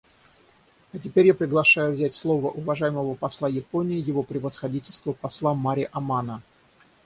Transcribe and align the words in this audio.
А 0.93 0.97
теперь 0.97 1.27
я 1.27 1.35
приглашаю 1.35 1.93
взять 1.93 2.15
слово 2.15 2.49
уважаемого 2.49 3.13
посла 3.13 3.47
Японии— 3.47 4.01
Его 4.07 4.23
Превосходительство 4.23 5.11
посла 5.13 5.53
Мари 5.53 5.89
Амано. 5.91 6.41